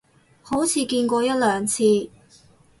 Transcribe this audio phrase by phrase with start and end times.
[0.41, 2.09] 好似見過一兩次